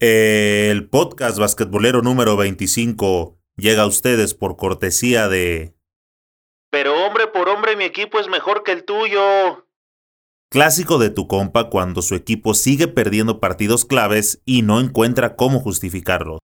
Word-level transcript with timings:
El 0.00 0.88
podcast 0.88 1.40
basquetbolero 1.40 2.02
número 2.02 2.36
25 2.36 3.36
llega 3.56 3.82
a 3.82 3.86
ustedes 3.86 4.32
por 4.32 4.56
cortesía 4.56 5.26
de... 5.26 5.74
Pero 6.70 7.04
hombre 7.04 7.26
por 7.26 7.48
hombre 7.48 7.74
mi 7.74 7.82
equipo 7.82 8.20
es 8.20 8.28
mejor 8.28 8.62
que 8.62 8.70
el 8.70 8.84
tuyo. 8.84 9.66
Clásico 10.52 10.98
de 10.98 11.10
tu 11.10 11.26
compa 11.26 11.68
cuando 11.68 12.02
su 12.02 12.14
equipo 12.14 12.54
sigue 12.54 12.86
perdiendo 12.86 13.40
partidos 13.40 13.84
claves 13.84 14.40
y 14.44 14.62
no 14.62 14.78
encuentra 14.78 15.34
cómo 15.34 15.58
justificarlo. 15.58 16.38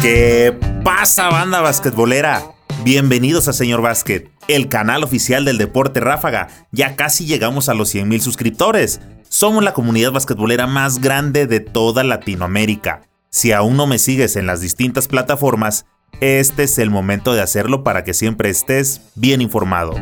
¿Qué 0.00 0.56
pasa 0.84 1.28
banda 1.28 1.60
basquetbolera? 1.60 2.61
Bienvenidos 2.84 3.46
a 3.46 3.52
Señor 3.52 3.80
Básquet, 3.80 4.28
el 4.48 4.68
canal 4.68 5.04
oficial 5.04 5.44
del 5.44 5.56
deporte 5.56 6.00
ráfaga. 6.00 6.48
Ya 6.72 6.96
casi 6.96 7.26
llegamos 7.26 7.68
a 7.68 7.74
los 7.74 7.94
100.000 7.94 8.18
suscriptores. 8.18 9.00
Somos 9.28 9.62
la 9.62 9.72
comunidad 9.72 10.10
basquetbolera 10.10 10.66
más 10.66 11.00
grande 11.00 11.46
de 11.46 11.60
toda 11.60 12.02
Latinoamérica. 12.02 13.02
Si 13.30 13.52
aún 13.52 13.76
no 13.76 13.86
me 13.86 14.00
sigues 14.00 14.34
en 14.34 14.46
las 14.46 14.60
distintas 14.60 15.06
plataformas, 15.06 15.86
este 16.20 16.64
es 16.64 16.76
el 16.78 16.90
momento 16.90 17.34
de 17.34 17.40
hacerlo 17.40 17.84
para 17.84 18.02
que 18.02 18.14
siempre 18.14 18.50
estés 18.50 19.00
bien 19.14 19.42
informado. 19.42 19.94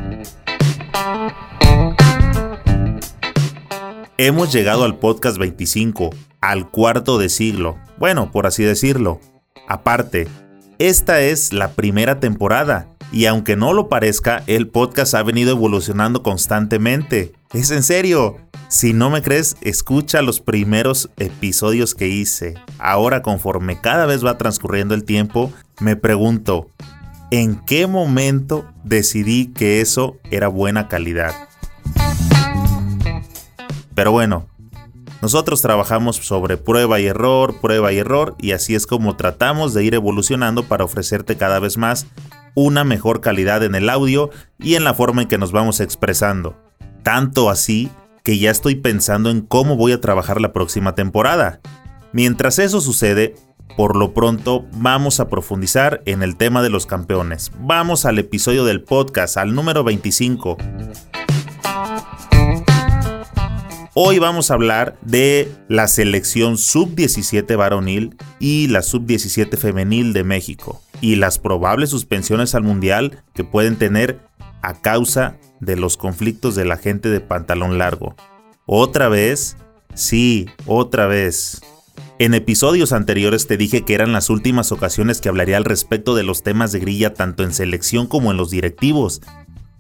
Hemos 4.17 4.55
llegado 4.55 4.85
al 4.85 4.99
podcast 4.99 5.37
25, 5.37 6.15
al 6.41 6.71
cuarto 6.71 7.19
de 7.19 7.29
siglo, 7.29 7.77
bueno, 7.99 8.33
por 8.33 8.47
así 8.47 8.65
decirlo. 8.65 9.21
Aparte, 9.69 10.29
esta 10.81 11.21
es 11.21 11.53
la 11.53 11.73
primera 11.73 12.21
temporada 12.21 12.89
y 13.13 13.27
aunque 13.27 13.55
no 13.55 13.75
lo 13.75 13.91
parezca, 13.91 14.43
el 14.47 14.67
podcast 14.67 15.13
ha 15.15 15.23
venido 15.23 15.51
evolucionando 15.51 16.23
constantemente. 16.23 17.35
Es 17.53 17.71
en 17.71 17.83
serio. 17.83 18.39
Si 18.69 18.95
no 18.95 19.11
me 19.11 19.21
crees, 19.21 19.57
escucha 19.61 20.23
los 20.23 20.41
primeros 20.41 21.11
episodios 21.19 21.95
que 21.95 22.09
hice. 22.09 22.55
Ahora 22.79 23.21
conforme 23.21 23.79
cada 23.79 24.07
vez 24.07 24.25
va 24.25 24.39
transcurriendo 24.39 24.95
el 24.95 25.05
tiempo, 25.05 25.53
me 25.81 25.97
pregunto, 25.97 26.69
¿en 27.31 27.57
qué 27.67 27.87
momento 27.87 28.65
decidí 28.83 29.49
que 29.49 29.83
eso 29.83 30.17
era 30.31 30.49
buena 30.49 30.89
calidad? 30.89 31.35
Pero 33.95 34.13
bueno, 34.13 34.47
nosotros 35.23 35.61
trabajamos 35.61 36.17
sobre 36.17 36.57
prueba 36.57 36.99
y 36.99 37.07
error, 37.07 37.61
prueba 37.61 37.93
y 37.93 37.99
error, 37.99 38.35
y 38.39 38.53
así 38.53 38.75
es 38.75 38.87
como 38.87 39.17
tratamos 39.17 39.75
de 39.75 39.85
ir 39.85 39.95
evolucionando 39.95 40.65
para 40.65 40.85
ofrecerte 40.85 41.37
cada 41.37 41.59
vez 41.59 41.77
más 41.77 42.07
una 42.55 42.85
mejor 42.85 43.21
calidad 43.21 43.63
en 43.63 43.75
el 43.75 43.91
audio 43.91 44.31
y 44.59 44.75
en 44.75 44.85
la 44.85 44.95
forma 44.95 45.23
en 45.23 45.29
que 45.29 45.39
nos 45.39 45.53
vamos 45.53 45.81
expresando. 45.81 46.57
Tanto 47.03 47.51
así 47.51 47.91
que 48.23 48.39
ya 48.39 48.51
estoy 48.51 48.77
pensando 48.77 49.31
en 49.31 49.41
cómo 49.43 49.77
voy 49.77 49.93
a 49.93 50.01
trabajar 50.01 50.41
la 50.41 50.53
próxima 50.53 50.95
temporada. 50.95 51.61
Mientras 52.13 52.59
eso 52.59 52.81
sucede, 52.81 53.35
por 53.77 53.97
lo 53.97 54.13
pronto 54.13 54.67
vamos 54.73 55.21
a 55.21 55.29
profundizar 55.29 56.03
en 56.07 56.23
el 56.23 56.37
tema 56.37 56.63
de 56.63 56.71
los 56.71 56.87
campeones. 56.87 57.53
Vamos 57.61 58.05
al 58.05 58.19
episodio 58.19 58.65
del 58.65 58.83
podcast, 58.83 59.37
al 59.37 59.55
número 59.55 59.85
25. 59.85 60.57
Hoy 63.93 64.21
vamos 64.21 64.51
a 64.51 64.55
hablar 64.55 64.97
de 65.03 65.51
la 65.67 65.89
selección 65.89 66.59
sub-17 66.59 67.57
varonil 67.57 68.17
y 68.39 68.69
la 68.69 68.83
sub-17 68.83 69.57
femenil 69.57 70.13
de 70.13 70.23
México 70.23 70.81
y 71.01 71.17
las 71.17 71.41
probables 71.41 71.91
suspensiones 71.91 72.55
al 72.55 72.63
Mundial 72.63 73.25
que 73.35 73.43
pueden 73.43 73.75
tener 73.75 74.21
a 74.63 74.81
causa 74.81 75.39
de 75.59 75.75
los 75.75 75.97
conflictos 75.97 76.55
de 76.55 76.67
la 76.67 76.77
gente 76.77 77.09
de 77.09 77.19
pantalón 77.19 77.79
largo. 77.79 78.15
Otra 78.65 79.09
vez, 79.09 79.57
sí, 79.95 80.47
otra 80.67 81.07
vez. 81.07 81.61
En 82.21 82.35
episodios 82.35 82.93
anteriores 82.93 83.49
te 83.49 83.57
dije 83.57 83.85
que 83.85 83.95
eran 83.95 84.13
las 84.13 84.31
últimas 84.31 84.71
ocasiones 84.71 85.21
que 85.21 85.31
hablaría 85.31 85.57
al 85.57 85.65
respecto 85.65 86.15
de 86.15 86.23
los 86.23 86.45
temas 86.45 86.71
de 86.71 86.79
grilla 86.79 87.13
tanto 87.13 87.43
en 87.43 87.53
selección 87.53 88.07
como 88.07 88.31
en 88.31 88.37
los 88.37 88.51
directivos, 88.51 89.21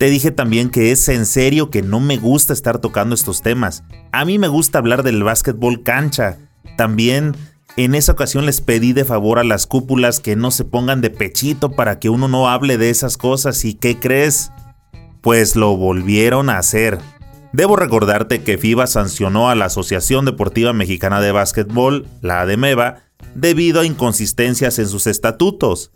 te 0.00 0.08
dije 0.08 0.30
también 0.30 0.70
que 0.70 0.92
es 0.92 1.06
en 1.10 1.26
serio 1.26 1.68
que 1.68 1.82
no 1.82 2.00
me 2.00 2.16
gusta 2.16 2.54
estar 2.54 2.78
tocando 2.78 3.14
estos 3.14 3.42
temas. 3.42 3.84
A 4.12 4.24
mí 4.24 4.38
me 4.38 4.48
gusta 4.48 4.78
hablar 4.78 5.02
del 5.02 5.22
básquetbol 5.22 5.82
cancha. 5.82 6.38
También 6.78 7.36
en 7.76 7.94
esa 7.94 8.12
ocasión 8.12 8.46
les 8.46 8.62
pedí 8.62 8.94
de 8.94 9.04
favor 9.04 9.38
a 9.38 9.44
las 9.44 9.66
cúpulas 9.66 10.20
que 10.20 10.36
no 10.36 10.52
se 10.52 10.64
pongan 10.64 11.02
de 11.02 11.10
pechito 11.10 11.72
para 11.72 11.98
que 11.98 12.08
uno 12.08 12.28
no 12.28 12.48
hable 12.48 12.78
de 12.78 12.88
esas 12.88 13.18
cosas. 13.18 13.62
¿Y 13.66 13.74
qué 13.74 13.98
crees? 13.98 14.52
Pues 15.20 15.54
lo 15.54 15.76
volvieron 15.76 16.48
a 16.48 16.56
hacer. 16.56 16.98
Debo 17.52 17.76
recordarte 17.76 18.42
que 18.42 18.56
FIBA 18.56 18.86
sancionó 18.86 19.50
a 19.50 19.54
la 19.54 19.66
Asociación 19.66 20.24
Deportiva 20.24 20.72
Mexicana 20.72 21.20
de 21.20 21.32
Básquetbol, 21.32 22.08
la 22.22 22.40
ADEMEVA, 22.40 23.02
debido 23.34 23.82
a 23.82 23.84
inconsistencias 23.84 24.78
en 24.78 24.88
sus 24.88 25.06
estatutos. 25.06 25.92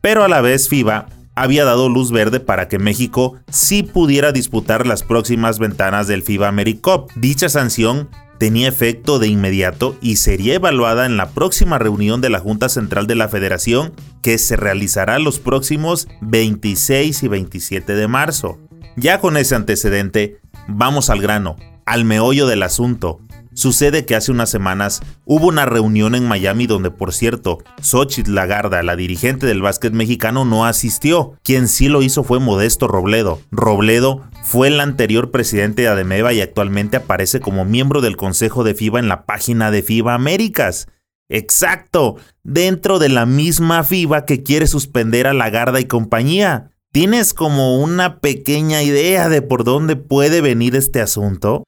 Pero 0.00 0.24
a 0.24 0.28
la 0.28 0.40
vez 0.40 0.68
FIBA 0.68 1.06
había 1.34 1.64
dado 1.64 1.88
luz 1.88 2.10
verde 2.10 2.40
para 2.40 2.68
que 2.68 2.78
México 2.78 3.36
sí 3.50 3.82
pudiera 3.82 4.32
disputar 4.32 4.86
las 4.86 5.02
próximas 5.02 5.58
ventanas 5.58 6.06
del 6.06 6.22
FIBA 6.22 6.48
AmeriCup. 6.48 7.10
Dicha 7.16 7.48
sanción 7.48 8.08
tenía 8.38 8.68
efecto 8.68 9.18
de 9.18 9.28
inmediato 9.28 9.96
y 10.00 10.16
sería 10.16 10.54
evaluada 10.54 11.06
en 11.06 11.16
la 11.16 11.30
próxima 11.30 11.78
reunión 11.78 12.20
de 12.20 12.30
la 12.30 12.40
Junta 12.40 12.68
Central 12.68 13.06
de 13.06 13.14
la 13.14 13.28
Federación 13.28 13.92
que 14.22 14.38
se 14.38 14.56
realizará 14.56 15.18
los 15.18 15.38
próximos 15.38 16.08
26 16.20 17.22
y 17.22 17.28
27 17.28 17.94
de 17.94 18.08
marzo. 18.08 18.58
Ya 18.96 19.20
con 19.20 19.36
ese 19.36 19.54
antecedente, 19.54 20.40
vamos 20.68 21.10
al 21.10 21.20
grano, 21.20 21.56
al 21.84 22.04
meollo 22.04 22.46
del 22.46 22.62
asunto. 22.62 23.20
Sucede 23.54 24.04
que 24.04 24.16
hace 24.16 24.32
unas 24.32 24.50
semanas 24.50 25.00
hubo 25.24 25.46
una 25.46 25.64
reunión 25.64 26.14
en 26.14 26.26
Miami 26.26 26.66
donde, 26.66 26.90
por 26.90 27.12
cierto, 27.12 27.58
Xochitl 27.80 28.34
Lagarda, 28.34 28.82
la 28.82 28.96
dirigente 28.96 29.46
del 29.46 29.62
básquet 29.62 29.92
mexicano, 29.92 30.44
no 30.44 30.66
asistió. 30.66 31.38
Quien 31.44 31.68
sí 31.68 31.88
lo 31.88 32.02
hizo 32.02 32.24
fue 32.24 32.40
Modesto 32.40 32.88
Robledo. 32.88 33.40
Robledo 33.52 34.22
fue 34.42 34.68
el 34.68 34.80
anterior 34.80 35.30
presidente 35.30 35.82
de 35.82 35.88
Ademeva 35.88 36.32
y 36.32 36.40
actualmente 36.40 36.96
aparece 36.96 37.40
como 37.40 37.64
miembro 37.64 38.00
del 38.00 38.16
Consejo 38.16 38.64
de 38.64 38.74
FIBA 38.74 38.98
en 38.98 39.08
la 39.08 39.24
página 39.24 39.70
de 39.70 39.82
FIBA 39.82 40.14
Américas. 40.14 40.88
Exacto, 41.28 42.16
dentro 42.42 42.98
de 42.98 43.08
la 43.08 43.24
misma 43.24 43.84
FIBA 43.84 44.26
que 44.26 44.42
quiere 44.42 44.66
suspender 44.66 45.26
a 45.26 45.32
Lagarda 45.32 45.80
y 45.80 45.84
compañía. 45.86 46.70
¿Tienes 46.92 47.34
como 47.34 47.82
una 47.82 48.18
pequeña 48.18 48.82
idea 48.82 49.28
de 49.28 49.42
por 49.42 49.64
dónde 49.64 49.96
puede 49.96 50.40
venir 50.40 50.76
este 50.76 51.00
asunto? 51.00 51.64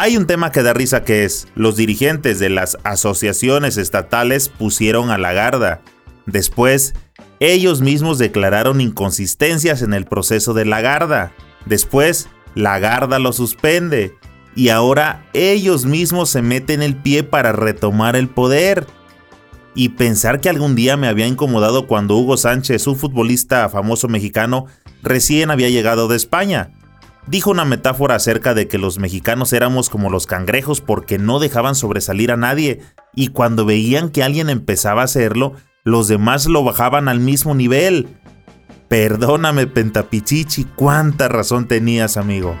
Hay 0.00 0.16
un 0.16 0.28
tema 0.28 0.52
que 0.52 0.62
da 0.62 0.74
risa 0.74 1.02
que 1.02 1.24
es, 1.24 1.48
los 1.56 1.74
dirigentes 1.74 2.38
de 2.38 2.50
las 2.50 2.78
asociaciones 2.84 3.76
estatales 3.76 4.48
pusieron 4.48 5.10
a 5.10 5.18
la 5.18 5.32
garda. 5.32 5.80
Después, 6.24 6.94
ellos 7.40 7.80
mismos 7.80 8.16
declararon 8.18 8.80
inconsistencias 8.80 9.82
en 9.82 9.94
el 9.94 10.04
proceso 10.04 10.54
de 10.54 10.66
la 10.66 10.82
garda. 10.82 11.32
Después, 11.66 12.28
la 12.54 12.78
garda 12.78 13.18
lo 13.18 13.32
suspende. 13.32 14.14
Y 14.54 14.68
ahora 14.68 15.26
ellos 15.32 15.84
mismos 15.84 16.30
se 16.30 16.42
meten 16.42 16.80
el 16.80 16.94
pie 16.94 17.24
para 17.24 17.50
retomar 17.50 18.14
el 18.14 18.28
poder. 18.28 18.86
Y 19.74 19.88
pensar 19.88 20.40
que 20.40 20.48
algún 20.48 20.76
día 20.76 20.96
me 20.96 21.08
había 21.08 21.26
incomodado 21.26 21.88
cuando 21.88 22.16
Hugo 22.16 22.36
Sánchez, 22.36 22.86
un 22.86 22.94
futbolista 22.94 23.68
famoso 23.68 24.06
mexicano, 24.06 24.66
recién 25.02 25.50
había 25.50 25.70
llegado 25.70 26.06
de 26.06 26.14
España 26.14 26.70
dijo 27.28 27.50
una 27.50 27.64
metáfora 27.64 28.14
acerca 28.14 28.54
de 28.54 28.68
que 28.68 28.78
los 28.78 28.98
mexicanos 28.98 29.52
éramos 29.52 29.90
como 29.90 30.10
los 30.10 30.26
cangrejos 30.26 30.80
porque 30.80 31.18
no 31.18 31.38
dejaban 31.38 31.74
sobresalir 31.74 32.32
a 32.32 32.36
nadie 32.36 32.80
y 33.14 33.28
cuando 33.28 33.64
veían 33.64 34.10
que 34.10 34.22
alguien 34.22 34.50
empezaba 34.50 35.02
a 35.02 35.04
hacerlo, 35.04 35.54
los 35.84 36.08
demás 36.08 36.46
lo 36.46 36.64
bajaban 36.64 37.08
al 37.08 37.20
mismo 37.20 37.54
nivel. 37.54 38.08
Perdóname, 38.88 39.66
Pentapichichi, 39.66 40.64
cuánta 40.64 41.28
razón 41.28 41.68
tenías, 41.68 42.16
amigo. 42.16 42.56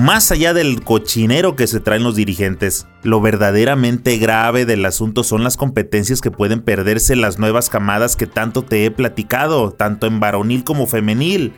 Más 0.00 0.32
allá 0.32 0.54
del 0.54 0.82
cochinero 0.82 1.56
que 1.56 1.66
se 1.66 1.78
traen 1.78 2.04
los 2.04 2.16
dirigentes, 2.16 2.86
lo 3.02 3.20
verdaderamente 3.20 4.16
grave 4.16 4.64
del 4.64 4.86
asunto 4.86 5.24
son 5.24 5.44
las 5.44 5.58
competencias 5.58 6.22
que 6.22 6.30
pueden 6.30 6.62
perderse 6.62 7.16
las 7.16 7.38
nuevas 7.38 7.68
camadas 7.68 8.16
que 8.16 8.26
tanto 8.26 8.62
te 8.62 8.86
he 8.86 8.90
platicado, 8.90 9.72
tanto 9.72 10.06
en 10.06 10.18
varonil 10.18 10.64
como 10.64 10.86
femenil. 10.86 11.52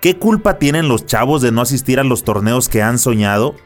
¿Qué 0.00 0.16
culpa 0.16 0.60
tienen 0.60 0.86
los 0.86 1.06
chavos 1.06 1.42
de 1.42 1.50
no 1.50 1.62
asistir 1.62 1.98
a 1.98 2.04
los 2.04 2.22
torneos 2.22 2.68
que 2.68 2.82
han 2.82 3.00
soñado? 3.00 3.56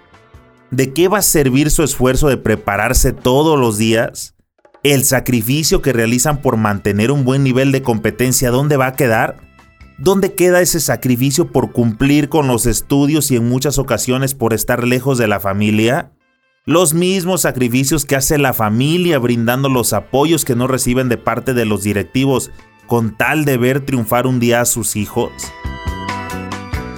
¿De 0.71 0.95
qué 0.95 1.09
va 1.09 1.19
a 1.19 1.23
servir 1.23 1.71
su 1.71 1.83
esfuerzo 1.83 2.31
de 2.31 2.39
prepararse 2.39 3.13
todos 3.13 3.61
los 3.61 3.77
días? 3.77 4.35
¿El 4.83 5.05
sacrificio 5.05 5.83
que 5.83 5.93
realizan 5.93 6.41
por 6.41 6.57
mantener 6.57 7.11
un 7.11 7.27
buen 7.27 7.45
nivel 7.45 7.71
de 7.71 7.83
competencia 7.83 8.51
dónde 8.51 8.79
va 8.79 8.87
a 8.87 8.95
quedar? 8.95 9.52
¿Dónde 10.05 10.35
queda 10.35 10.61
ese 10.61 10.81
sacrificio 10.81 11.53
por 11.53 11.71
cumplir 11.71 12.29
con 12.29 12.49
los 12.49 12.67
estudios 12.67 13.31
y 13.31 13.37
en 13.37 13.49
muchas 13.49 13.79
ocasiones 13.79 14.35
por 14.35 14.53
estar 14.53 14.83
lejos 14.85 15.17
de 15.17 15.29
la 15.29 15.39
familia? 15.39 16.11
Los 16.67 16.93
mismos 16.93 17.43
sacrificios 17.43 18.05
que 18.05 18.17
hace 18.17 18.37
la 18.37 18.53
familia 18.53 19.21
brindando 19.21 19.69
los 19.69 19.93
apoyos 19.93 20.45
que 20.45 20.57
no 20.57 20.67
reciben 20.67 21.09
de 21.09 21.19
parte 21.19 21.55
de 21.55 21.67
los 21.67 21.85
directivos 21.85 22.51
con 22.89 23.17
tal 23.17 23.45
de 23.45 23.59
ver 23.59 23.87
triunfar 23.87 24.27
un 24.27 24.41
día 24.41 24.61
a 24.61 24.65
sus 24.65 24.97
hijos. 24.97 25.31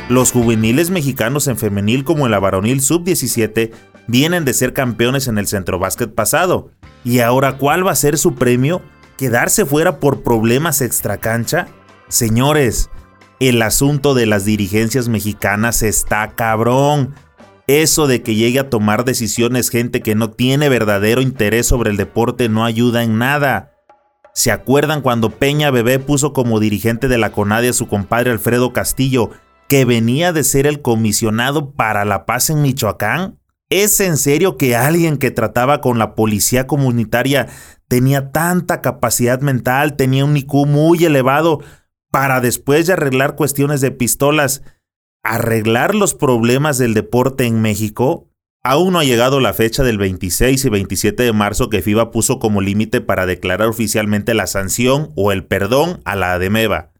Los 0.08 0.32
juveniles 0.32 0.88
mexicanos 0.88 1.46
en 1.46 1.58
femenil 1.58 2.04
como 2.04 2.24
en 2.24 2.30
la 2.30 2.38
varonil 2.38 2.80
sub-17 2.80 3.70
vienen 4.06 4.46
de 4.46 4.54
ser 4.54 4.72
campeones 4.72 5.28
en 5.28 5.36
el 5.36 5.46
centro 5.46 5.78
básquet 5.78 6.14
pasado. 6.14 6.70
¿Y 7.04 7.18
ahora 7.18 7.58
cuál 7.58 7.86
va 7.86 7.90
a 7.90 7.96
ser 7.96 8.16
su 8.16 8.34
premio? 8.34 8.80
¿Quedarse 9.18 9.66
fuera 9.66 10.00
por 10.00 10.22
problemas 10.22 10.80
extracancha? 10.80 11.68
Señores, 12.14 12.90
el 13.40 13.60
asunto 13.60 14.14
de 14.14 14.26
las 14.26 14.44
dirigencias 14.44 15.08
mexicanas 15.08 15.82
está 15.82 16.36
cabrón. 16.36 17.12
Eso 17.66 18.06
de 18.06 18.22
que 18.22 18.36
llegue 18.36 18.60
a 18.60 18.70
tomar 18.70 19.04
decisiones 19.04 19.68
gente 19.68 20.00
que 20.00 20.14
no 20.14 20.30
tiene 20.30 20.68
verdadero 20.68 21.22
interés 21.22 21.66
sobre 21.66 21.90
el 21.90 21.96
deporte 21.96 22.48
no 22.48 22.64
ayuda 22.64 23.02
en 23.02 23.18
nada. 23.18 23.72
¿Se 24.32 24.52
acuerdan 24.52 25.00
cuando 25.00 25.30
Peña 25.30 25.72
Bebé 25.72 25.98
puso 25.98 26.32
como 26.32 26.60
dirigente 26.60 27.08
de 27.08 27.18
la 27.18 27.32
CONADE 27.32 27.70
a 27.70 27.72
su 27.72 27.88
compadre 27.88 28.30
Alfredo 28.30 28.72
Castillo, 28.72 29.30
que 29.68 29.84
venía 29.84 30.32
de 30.32 30.44
ser 30.44 30.68
el 30.68 30.82
comisionado 30.82 31.72
para 31.72 32.04
la 32.04 32.26
paz 32.26 32.48
en 32.48 32.62
Michoacán? 32.62 33.40
¿Es 33.70 33.98
en 33.98 34.18
serio 34.18 34.56
que 34.56 34.76
alguien 34.76 35.16
que 35.16 35.32
trataba 35.32 35.80
con 35.80 35.98
la 35.98 36.14
policía 36.14 36.68
comunitaria 36.68 37.48
tenía 37.88 38.30
tanta 38.30 38.80
capacidad 38.82 39.40
mental, 39.40 39.96
tenía 39.96 40.24
un 40.24 40.36
IQ 40.36 40.66
muy 40.66 41.04
elevado 41.04 41.58
para 42.14 42.40
después 42.40 42.86
de 42.86 42.92
arreglar 42.92 43.34
cuestiones 43.34 43.80
de 43.80 43.90
pistolas 43.90 44.62
arreglar 45.24 45.96
los 45.96 46.14
problemas 46.14 46.78
del 46.78 46.94
deporte 46.94 47.44
en 47.44 47.60
México? 47.60 48.30
Aún 48.62 48.92
no 48.92 49.00
ha 49.00 49.04
llegado 49.04 49.40
la 49.40 49.52
fecha 49.52 49.82
del 49.82 49.98
26 49.98 50.64
y 50.64 50.68
27 50.68 51.24
de 51.24 51.32
marzo 51.32 51.68
que 51.68 51.82
FIBA 51.82 52.12
puso 52.12 52.38
como 52.38 52.60
límite 52.60 53.00
para 53.00 53.26
declarar 53.26 53.66
oficialmente 53.66 54.32
la 54.32 54.46
sanción 54.46 55.10
o 55.16 55.32
el 55.32 55.44
perdón 55.44 56.02
a 56.04 56.14
la 56.14 56.34
ADEMEVA. 56.34 56.92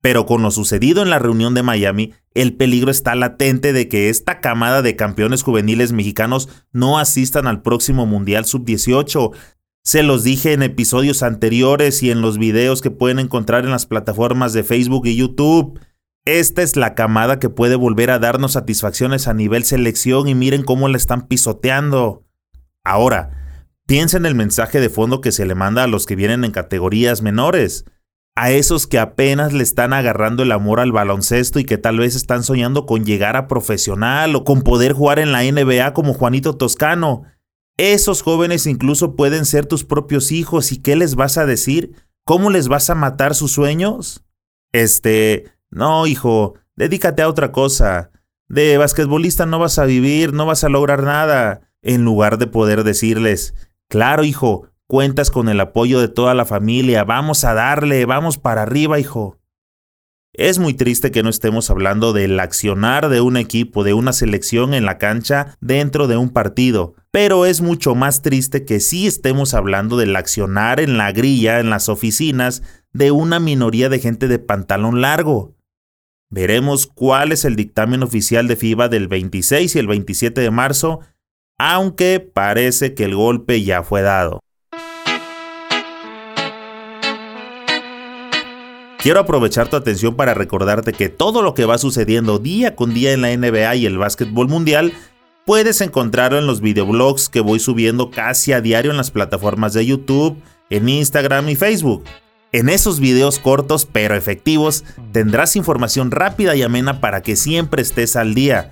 Pero 0.00 0.26
con 0.26 0.42
lo 0.42 0.52
sucedido 0.52 1.02
en 1.02 1.10
la 1.10 1.18
reunión 1.18 1.54
de 1.54 1.64
Miami, 1.64 2.14
el 2.32 2.54
peligro 2.54 2.92
está 2.92 3.16
latente 3.16 3.72
de 3.72 3.88
que 3.88 4.10
esta 4.10 4.38
camada 4.38 4.80
de 4.80 4.94
campeones 4.94 5.42
juveniles 5.42 5.90
mexicanos 5.90 6.48
no 6.70 7.00
asistan 7.00 7.48
al 7.48 7.62
próximo 7.62 8.06
Mundial 8.06 8.44
Sub-18. 8.44 9.32
Se 9.84 10.04
los 10.04 10.22
dije 10.22 10.52
en 10.52 10.62
episodios 10.62 11.24
anteriores 11.24 12.04
y 12.04 12.12
en 12.12 12.20
los 12.20 12.38
videos 12.38 12.82
que 12.82 12.92
pueden 12.92 13.18
encontrar 13.18 13.64
en 13.64 13.72
las 13.72 13.86
plataformas 13.86 14.52
de 14.52 14.62
Facebook 14.62 15.06
y 15.06 15.16
YouTube. 15.16 15.80
Esta 16.24 16.62
es 16.62 16.76
la 16.76 16.94
camada 16.94 17.40
que 17.40 17.48
puede 17.48 17.74
volver 17.74 18.10
a 18.10 18.20
darnos 18.20 18.52
satisfacciones 18.52 19.26
a 19.26 19.34
nivel 19.34 19.64
selección 19.64 20.28
y 20.28 20.36
miren 20.36 20.62
cómo 20.62 20.86
la 20.86 20.96
están 20.96 21.26
pisoteando. 21.26 22.24
Ahora, 22.84 23.64
piensa 23.84 24.18
en 24.18 24.26
el 24.26 24.36
mensaje 24.36 24.80
de 24.80 24.88
fondo 24.88 25.20
que 25.20 25.32
se 25.32 25.46
le 25.46 25.56
manda 25.56 25.82
a 25.82 25.88
los 25.88 26.06
que 26.06 26.14
vienen 26.14 26.44
en 26.44 26.52
categorías 26.52 27.22
menores, 27.22 27.84
a 28.36 28.52
esos 28.52 28.86
que 28.86 29.00
apenas 29.00 29.52
le 29.52 29.64
están 29.64 29.92
agarrando 29.92 30.44
el 30.44 30.52
amor 30.52 30.78
al 30.78 30.92
baloncesto 30.92 31.58
y 31.58 31.64
que 31.64 31.76
tal 31.76 31.98
vez 31.98 32.14
están 32.14 32.44
soñando 32.44 32.86
con 32.86 33.04
llegar 33.04 33.34
a 33.34 33.48
profesional 33.48 34.36
o 34.36 34.44
con 34.44 34.62
poder 34.62 34.92
jugar 34.92 35.18
en 35.18 35.32
la 35.32 35.42
NBA 35.42 35.92
como 35.92 36.14
Juanito 36.14 36.56
Toscano. 36.56 37.24
Esos 37.76 38.22
jóvenes 38.22 38.66
incluso 38.66 39.16
pueden 39.16 39.46
ser 39.46 39.66
tus 39.66 39.84
propios 39.84 40.30
hijos 40.32 40.72
y 40.72 40.78
¿qué 40.78 40.96
les 40.96 41.14
vas 41.14 41.38
a 41.38 41.46
decir? 41.46 41.94
¿Cómo 42.24 42.50
les 42.50 42.68
vas 42.68 42.90
a 42.90 42.94
matar 42.94 43.34
sus 43.34 43.52
sueños? 43.52 44.24
Este, 44.72 45.52
no, 45.70 46.06
hijo, 46.06 46.54
dedícate 46.76 47.22
a 47.22 47.28
otra 47.28 47.50
cosa. 47.50 48.10
De 48.48 48.76
basquetbolista 48.76 49.46
no 49.46 49.58
vas 49.58 49.78
a 49.78 49.84
vivir, 49.84 50.32
no 50.32 50.46
vas 50.46 50.64
a 50.64 50.68
lograr 50.68 51.02
nada. 51.02 51.62
En 51.80 52.04
lugar 52.04 52.38
de 52.38 52.46
poder 52.46 52.84
decirles, 52.84 53.54
claro, 53.88 54.22
hijo, 54.22 54.68
cuentas 54.86 55.30
con 55.30 55.48
el 55.48 55.58
apoyo 55.58 56.00
de 56.00 56.08
toda 56.08 56.34
la 56.34 56.44
familia, 56.44 57.02
vamos 57.02 57.44
a 57.44 57.54
darle, 57.54 58.04
vamos 58.04 58.38
para 58.38 58.62
arriba, 58.62 59.00
hijo. 59.00 59.38
Es 60.34 60.58
muy 60.58 60.72
triste 60.72 61.10
que 61.10 61.22
no 61.22 61.28
estemos 61.28 61.68
hablando 61.68 62.14
del 62.14 62.40
accionar 62.40 63.10
de 63.10 63.20
un 63.20 63.36
equipo, 63.36 63.84
de 63.84 63.92
una 63.92 64.14
selección 64.14 64.72
en 64.72 64.86
la 64.86 64.96
cancha 64.96 65.58
dentro 65.60 66.06
de 66.06 66.16
un 66.16 66.30
partido, 66.30 66.94
pero 67.10 67.44
es 67.44 67.60
mucho 67.60 67.94
más 67.94 68.22
triste 68.22 68.64
que 68.64 68.80
sí 68.80 69.06
estemos 69.06 69.52
hablando 69.52 69.98
del 69.98 70.16
accionar 70.16 70.80
en 70.80 70.96
la 70.96 71.12
grilla, 71.12 71.60
en 71.60 71.68
las 71.68 71.90
oficinas, 71.90 72.62
de 72.94 73.10
una 73.10 73.40
minoría 73.40 73.90
de 73.90 73.98
gente 73.98 74.26
de 74.26 74.38
pantalón 74.38 75.02
largo. 75.02 75.54
Veremos 76.30 76.86
cuál 76.86 77.32
es 77.32 77.44
el 77.44 77.54
dictamen 77.54 78.02
oficial 78.02 78.48
de 78.48 78.56
FIBA 78.56 78.88
del 78.88 79.08
26 79.08 79.76
y 79.76 79.78
el 79.78 79.86
27 79.86 80.40
de 80.40 80.50
marzo, 80.50 81.00
aunque 81.58 82.20
parece 82.20 82.94
que 82.94 83.04
el 83.04 83.14
golpe 83.14 83.62
ya 83.62 83.82
fue 83.82 84.00
dado. 84.00 84.40
Quiero 89.02 89.18
aprovechar 89.18 89.66
tu 89.66 89.74
atención 89.74 90.14
para 90.14 90.32
recordarte 90.32 90.92
que 90.92 91.08
todo 91.08 91.42
lo 91.42 91.54
que 91.54 91.64
va 91.64 91.76
sucediendo 91.76 92.38
día 92.38 92.76
con 92.76 92.94
día 92.94 93.12
en 93.12 93.22
la 93.22 93.36
NBA 93.36 93.74
y 93.74 93.86
el 93.86 93.98
básquetbol 93.98 94.46
mundial 94.46 94.92
puedes 95.44 95.80
encontrarlo 95.80 96.38
en 96.38 96.46
los 96.46 96.60
videoblogs 96.60 97.28
que 97.28 97.40
voy 97.40 97.58
subiendo 97.58 98.12
casi 98.12 98.52
a 98.52 98.60
diario 98.60 98.92
en 98.92 98.96
las 98.96 99.10
plataformas 99.10 99.72
de 99.72 99.84
YouTube, 99.84 100.40
en 100.70 100.88
Instagram 100.88 101.48
y 101.48 101.56
Facebook. 101.56 102.04
En 102.52 102.68
esos 102.68 103.00
videos 103.00 103.40
cortos 103.40 103.88
pero 103.90 104.14
efectivos 104.14 104.84
tendrás 105.10 105.56
información 105.56 106.12
rápida 106.12 106.54
y 106.54 106.62
amena 106.62 107.00
para 107.00 107.22
que 107.22 107.34
siempre 107.34 107.82
estés 107.82 108.14
al 108.14 108.34
día. 108.34 108.70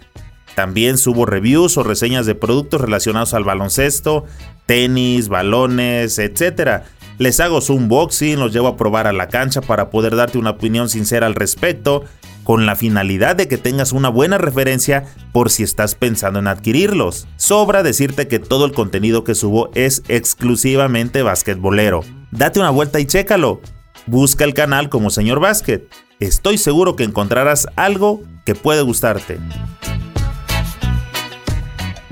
También 0.55 0.97
subo 0.97 1.27
reviews 1.27 1.77
o 1.77 1.83
reseñas 1.83 2.27
de 2.27 2.37
productos 2.37 2.81
relacionados 2.81 3.35
al 3.35 3.43
baloncesto, 3.43 4.27
tenis, 4.67 5.29
balones, 5.29 6.21
etc. 6.21 6.85
Les 7.21 7.39
hago 7.39 7.61
su 7.61 7.75
unboxing, 7.75 8.41
los 8.41 8.51
llevo 8.51 8.67
a 8.67 8.79
probar 8.79 9.07
a 9.07 9.13
la 9.13 9.29
cancha 9.29 9.61
para 9.61 9.91
poder 9.91 10.17
darte 10.17 10.39
una 10.39 10.51
opinión 10.51 10.89
sincera 10.89 11.27
al 11.27 11.35
respecto, 11.35 12.03
con 12.45 12.65
la 12.65 12.77
finalidad 12.77 13.37
de 13.37 13.47
que 13.47 13.59
tengas 13.59 13.93
una 13.93 14.09
buena 14.09 14.39
referencia 14.39 15.05
por 15.31 15.51
si 15.51 15.63
estás 15.63 15.95
pensando 15.95 16.39
en 16.39 16.49
adquirirlos. 16.49 17.29
Sobra 17.37 17.83
decirte 17.83 18.27
que 18.27 18.39
todo 18.39 18.65
el 18.65 18.73
contenido 18.73 19.23
que 19.23 19.35
subo 19.35 19.71
es 19.75 20.03
exclusivamente 20.09 21.23
basquetbolero 21.23 22.03
date 22.31 22.59
una 22.59 22.71
vuelta 22.71 23.01
y 23.01 23.07
chécalo. 23.07 23.61
Busca 24.07 24.45
el 24.45 24.55
canal 24.55 24.89
como 24.89 25.11
Señor 25.11 25.41
Basket. 25.41 25.83
Estoy 26.21 26.57
seguro 26.57 26.97
que 26.97 27.05
encontrarás 27.05 27.67
algo 27.77 28.23
que 28.47 28.55
puede 28.55 28.81
gustarte. 28.81 29.39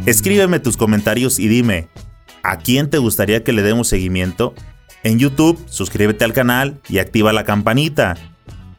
Escríbeme 0.05 0.61
tus 0.61 0.77
comentarios 0.77 1.39
y 1.39 1.49
dime, 1.49 1.89
¿a 2.43 2.59
quién 2.59 2.89
te 2.91 2.99
gustaría 2.99 3.43
que 3.43 3.55
le 3.55 3.63
demos 3.63 3.89
seguimiento? 3.89 4.55
En 5.03 5.19
YouTube, 5.19 5.59
suscríbete 5.69 6.25
al 6.25 6.33
canal 6.33 6.81
y 6.89 6.99
activa 6.99 7.33
la 7.33 7.45
campanita. 7.45 8.17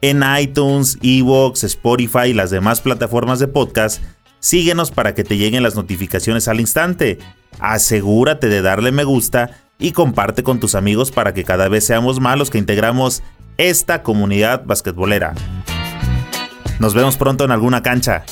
En 0.02 0.22
iTunes, 0.40 0.98
Evox, 1.02 1.64
Spotify 1.64 2.28
y 2.28 2.32
las 2.34 2.50
demás 2.50 2.80
plataformas 2.80 3.38
de 3.38 3.48
podcast, 3.48 4.02
síguenos 4.38 4.90
para 4.90 5.14
que 5.14 5.24
te 5.24 5.36
lleguen 5.36 5.62
las 5.62 5.74
notificaciones 5.74 6.48
al 6.48 6.60
instante. 6.60 7.18
Asegúrate 7.58 8.48
de 8.48 8.62
darle 8.62 8.92
me 8.92 9.04
gusta 9.04 9.50
y 9.78 9.92
comparte 9.92 10.42
con 10.42 10.60
tus 10.60 10.74
amigos 10.74 11.10
para 11.10 11.34
que 11.34 11.44
cada 11.44 11.68
vez 11.68 11.86
seamos 11.86 12.20
más 12.20 12.38
los 12.38 12.50
que 12.50 12.58
integramos 12.58 13.22
esta 13.56 14.02
comunidad 14.02 14.64
basquetbolera. 14.64 15.34
Nos 16.78 16.94
vemos 16.94 17.16
pronto 17.16 17.44
en 17.44 17.50
alguna 17.50 17.82
cancha. 17.82 18.24